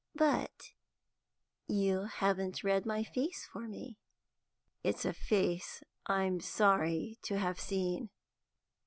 [0.15, 0.71] "But
[1.67, 3.99] you haven't read my face for me."
[4.83, 8.09] "It's a face I'm sorry to have seen."